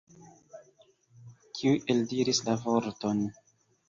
[1.59, 3.21] Kiu eldiris la vorton?